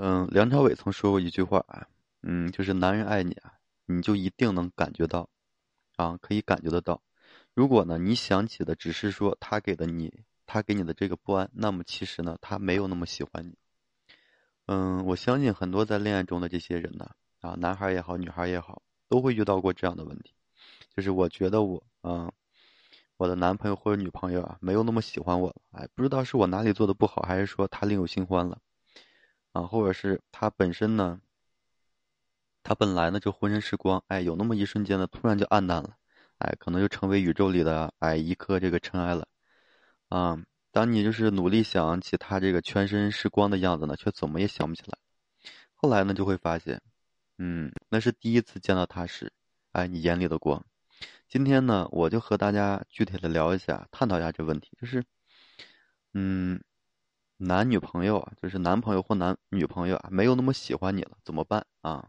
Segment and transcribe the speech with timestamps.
[0.00, 1.88] 嗯，梁朝伟曾说过一句话啊，
[2.22, 3.54] 嗯，就是男人爱你啊，
[3.84, 5.28] 你就一定能感觉到，
[5.96, 7.02] 啊，可以感觉得到。
[7.52, 13.58] 如果呢，你想起的只是说他给的你，他给你的这个不安，那么其实呢，他没有那么喜欢你。
[14.66, 17.10] 嗯，我相信很多在恋爱中的这些人呢，
[17.40, 20.32] 啊，男孩也好，女孩也好，都会遇到过这样的问题，
[20.94, 22.30] 就是我觉得我，嗯，
[23.16, 28.60] 我的男朋友或者女朋友啊，没有那么喜欢我了，哎，不知道是我哪里做的不好，还是说他另有新欢了。
[29.58, 31.20] 啊，或者是他本身呢，
[32.62, 35.96] 他本来呢就浑身是光，哎，有那么一瞬间呢，突然就暗淡了，
[36.38, 39.26] 哎，可能就成为宇宙里的哎一颗这个尘埃了，
[40.10, 44.96] 啊，当你就是努力想起他这个全身是光的样子呢，却怎么也想不起来，
[45.74, 46.80] 后来呢就会发现，
[47.38, 49.32] 嗯，那是第一次见到他时，
[49.72, 50.64] 哎，你眼里的光。
[51.28, 55.04] 今天呢，我就和大家具体的聊一下，探讨一下这问题，就是，
[56.14, 56.62] 嗯。
[57.40, 62.08] 男女朋友啊，就是男朋友或男女朋友啊，没有那么喜欢你了，怎么办啊？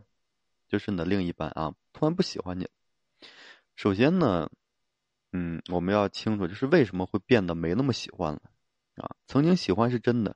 [0.67, 2.67] 就是你的另一半啊，突然不喜欢你。
[3.75, 4.49] 首先呢，
[5.31, 8.41] 嗯，我们要清楚，就是为什么会变得没那么喜欢了
[8.95, 9.15] 啊？
[9.27, 10.35] 曾经喜欢是真的，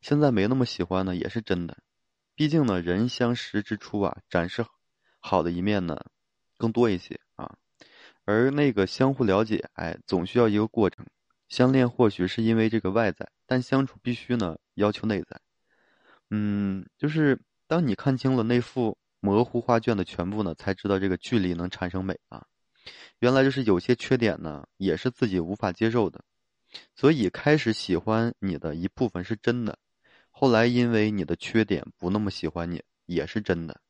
[0.00, 1.78] 现在没那么喜欢呢，也是真的。
[2.34, 4.66] 毕竟呢，人相识之初啊，展示
[5.20, 6.04] 好的一面呢，
[6.58, 7.56] 更多一些啊。
[8.24, 11.06] 而那个相互了解，哎，总需要一个过程。
[11.48, 15.40] 相恋或许是因为这个外在，但相处必须呢要求内在。
[16.30, 22.44] 嗯，就是当你看清了那幅模糊画卷的全部呢，才知道这个距离能产生美啊。
[23.20, 26.24] 原来就是有些缺点呢，也是自己无法接受的。
[26.96, 29.78] 所以开始喜欢你的一部分是真的，
[30.30, 33.80] 后来因为你的缺点不那么喜欢你也是真的。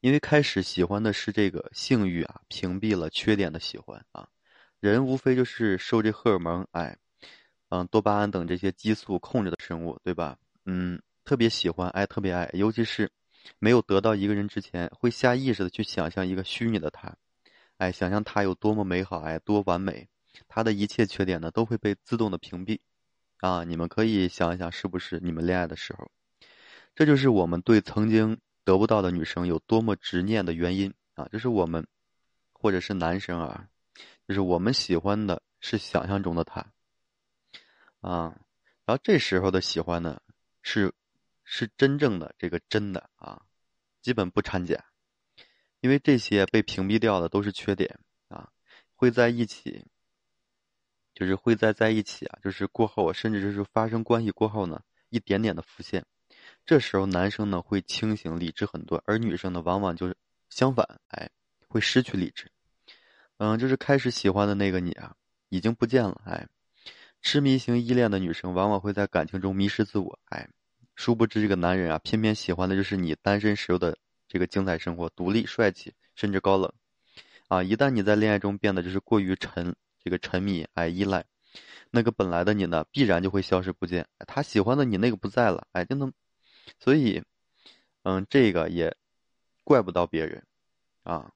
[0.00, 4.28] 因为开始喜欢的是这个性欲啊，屏蔽了缺点的喜欢啊。
[4.80, 6.96] 人无非就是受这荷尔蒙、哎，
[7.70, 10.38] 嗯，多巴胺等这些激素控制的生物，对吧？
[10.66, 13.10] 嗯，特别喜欢爱，特别爱，尤其是
[13.58, 17.16] 没有得到一个人之前，会下意识的去想象一个虚拟的他，
[17.78, 20.08] 哎，想象他有多么美好，哎，多完美，
[20.46, 22.78] 他的一切缺点呢都会被自动的屏蔽，
[23.38, 26.10] 啊，你们可以想一想，是不是你们恋爱的时候，
[26.94, 31.86] 这就是我们对曾经得不到的女生有多么执念的原因啊，这是我们，
[32.52, 33.66] 或者是男生啊。
[34.26, 36.72] 就是我们喜欢的是想象中的他，
[38.00, 38.36] 啊，
[38.84, 40.20] 然后这时候的喜欢呢，
[40.62, 40.92] 是
[41.44, 43.42] 是真正的这个真的啊，
[44.02, 44.84] 基本不掺假，
[45.80, 48.50] 因为这些被屏蔽掉的都是缺点啊，
[48.96, 49.84] 会在一起，
[51.14, 56.04] 就是会在在一起啊，就是过后甚至就是发生关系过后呢，一点点的浮现，
[56.64, 60.16] 这时候男生呢会清醒理智很多，而女生呢往往就是
[60.50, 61.30] 相反，哎，
[61.68, 62.50] 会失去理智。
[63.38, 65.14] 嗯，就是开始喜欢的那个你啊，
[65.50, 66.20] 已经不见了。
[66.24, 66.48] 哎，
[67.20, 70.18] 痴迷型依恋的女生往往会在感情中迷失自我。
[70.30, 70.48] 哎，
[70.94, 76.72] 殊不知这个男人啊，偏偏喜欢的就是你单身时候的这个精彩生活，独立、帅气，甚至高冷。
[77.48, 81.22] 啊，一旦你在恋爱中变得就是过于沉，这个沉迷、哎依赖，
[81.90, 84.08] 那个本来的你呢，必然就会消失不见。
[84.26, 86.10] 他喜欢的你那个不在了，哎，就能，
[86.80, 87.22] 所以，
[88.02, 88.96] 嗯，这个也
[89.62, 90.42] 怪不到别人，
[91.02, 91.30] 啊。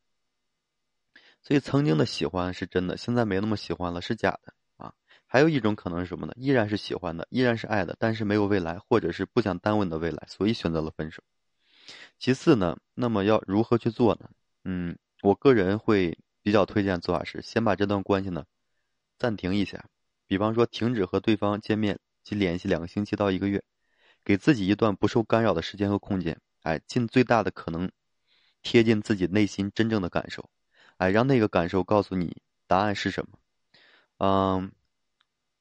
[1.43, 4.93] 所以曾经的喜欢是真的，现在没那么喜欢了是假的啊。
[5.27, 6.33] 还有一种可能是什么呢？
[6.37, 11.23] 依然是喜欢的，依然是爱的，但是没有未来，或者是不想耽误你的未来，所以选择了分手。
[12.19, 14.29] 其次呢，那么要如何去做呢？
[14.65, 18.45] 嗯，我个人会比较推荐做法是，先把这段关系呢
[19.19, 19.87] 暂停一下，
[20.27, 23.63] 比方说停止和对方见面及联系两个星期到一个月，
[24.25, 27.91] 给自己一段不受干扰的时间和空间，哎，尽最大的可能
[28.63, 30.51] 贴近自己内心真正的感受。
[31.01, 33.39] 哎，让那个感受告诉你答案是什么。
[34.19, 34.71] 嗯，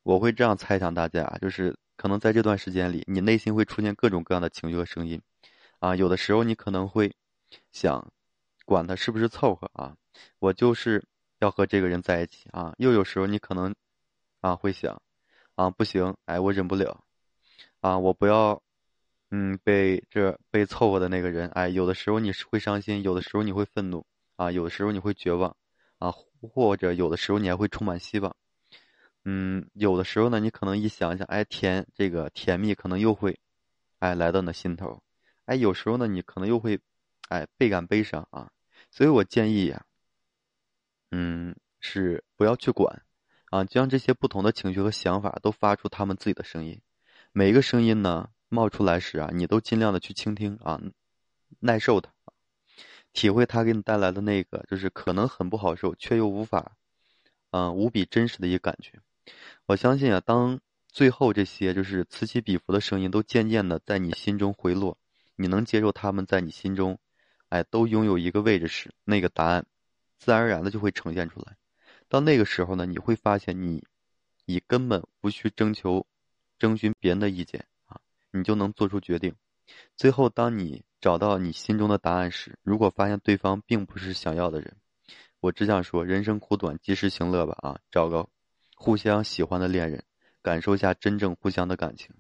[0.04, 5.22] 我会这样猜想大家，就是可能在这段时间里，你内心会出现各种各样的情绪和声音。
[5.80, 7.16] 啊，有的时候你可能会
[7.72, 8.12] 想，
[8.66, 9.96] 管他是不是凑合啊，
[10.40, 11.08] 我就是
[11.40, 12.74] 要和这个人在一起啊。
[12.78, 13.74] 又有时候你可能
[14.42, 15.02] 啊会想，
[15.56, 17.06] 啊不行，哎我忍不了，
[17.80, 18.62] 啊我不要，
[19.32, 21.48] 嗯被这被凑合的那个人。
[21.52, 24.06] 哎，有的时候你是会伤心，有的时候你会愤怒。
[24.40, 25.54] 啊，有的时候你会绝望，
[25.98, 28.34] 啊，或者有的时候你还会充满希望，
[29.26, 33.38] 嗯，有的时候呢，你可能一想想，哎，甜这个甜蜜可能又会，
[34.00, 35.04] 哎，来到你的心头，
[35.44, 36.80] 哎，有时候呢，你可能又会，
[37.28, 38.50] 哎，倍感悲伤啊，
[38.90, 39.84] 所以我建议呀，
[41.12, 43.04] 嗯，是不要去管，
[43.52, 46.80] 啊，将这些不同的情绪和想法都发出他们自己的声音，
[47.34, 50.80] 每一个声音呢冒出来时啊，你都尽量的去倾听啊，
[51.60, 52.14] 耐受它。
[53.14, 56.74] 体会他给你带来的那个，就是可能很不好受，却又无法，
[57.52, 59.00] 嗯，无比真实的一个感觉。
[59.66, 64.98] 我相信啊，当最后这些就是此起彼伏的声音都渐渐的在你心中回落，
[65.36, 67.00] 你能接受他们在你心中，
[67.50, 69.66] 哎，都拥有一个位置时，那个答案，
[70.18, 71.56] 自然而然的就会呈现出来。
[72.08, 73.86] 到那个时候呢，你会发现你，
[74.46, 76.08] 你根本不去征求、
[76.58, 78.00] 征询别人的意见啊，
[78.32, 79.36] 你就能做出决定。
[79.96, 84.76] 最后，当你找到你心中的答案时，如果发现对方并不是想要的人，
[85.40, 88.28] 我只想说，人生苦短，及时行乐吧啊，找个
[88.76, 90.04] 互相喜欢的恋人。
[90.42, 92.16] 感受一下真正互相的感情，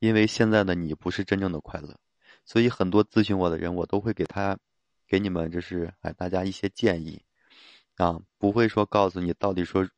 [0.00, 1.96] 因为现在的你不是真正的快乐，
[2.44, 4.58] 所以很多咨询我的人，我都会给他，
[5.06, 7.22] 给你们就是哎大家一些建议，
[7.96, 9.88] 啊，不会说告诉你到底说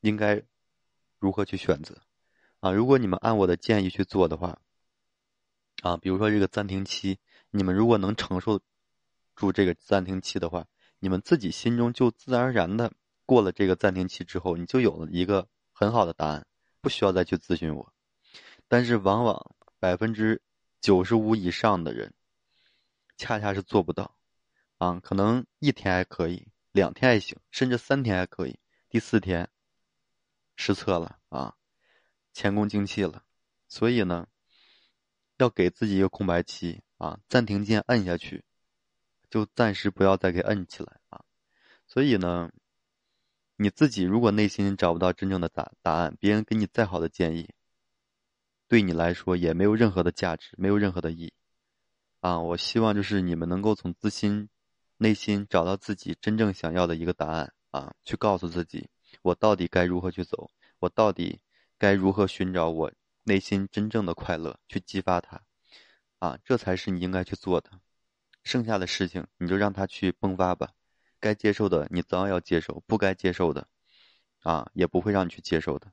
[0.00, 0.40] 应该
[1.18, 2.00] 如何去选择，
[2.60, 4.60] 啊，如果你们按我的建议去做的话，
[5.82, 7.18] 啊，比如说这个暂停期，
[7.56, 8.60] 你们如果能承受
[9.34, 10.66] 住这个暂停期的话，
[10.98, 12.92] 你们自己心中就自然而然的
[13.24, 16.46] 过了这个暂停期之后，你就有了一个很好的答案。
[16.82, 17.92] 不需要再去咨询我，
[18.68, 20.40] 但是往往百分之
[20.80, 22.14] 九十五以上的人，
[23.16, 24.16] 恰恰是做不到，
[24.78, 28.56] 啊，可能一天还可以，两天还行，甚至三天还可以，
[28.88, 29.50] 第四天
[30.54, 31.56] 失策了啊，
[32.32, 33.24] 前功尽弃了，
[33.66, 34.28] 所以呢，
[35.38, 38.44] 要给自己一个空白期啊，暂停键摁下去，
[39.30, 41.24] 就暂时不要再给摁起来啊，
[41.86, 42.50] 所以呢。
[43.58, 47.48] 你自己如果内心找不到真正的答答案，别人给你再好的建议，
[48.68, 51.32] 对你来说也没有任何的价值，没有任何的意义。
[52.20, 54.50] 啊，我希望就是你们能够从自心、
[54.98, 58.90] 内心找到自己真正想要的一个答案啊，去告诉自己，
[59.22, 60.50] 我到底该如何去走，
[60.80, 61.40] 我到底
[61.78, 62.92] 该如何寻找我
[63.24, 65.40] 内心真正的快乐，去激发它，
[66.26, 67.70] 啊，这才是你应该去做的。
[68.42, 70.70] 剩下的事情你就让它去迸发吧。
[71.20, 73.68] 该接受的你早晚要接受，不该接受的，
[74.42, 75.86] 啊，也不会让你去接受的。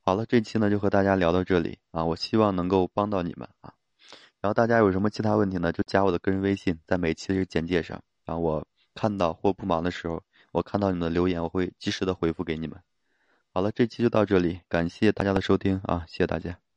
[0.00, 3.72] 好了，这期呢就和大家聊到这里啊，我希望能够帮到你们啊。
[4.40, 8.02] 然后大家有什么其他问题呢，就加我的个人微信，在每期的简介上。
[8.24, 12.80] 然后我看到或不忙的时候，我看到你们的留言，我会及时的回复给你们。
[13.52, 16.67] 好了，这期就到这里，感谢大家的收听啊，谢谢大家。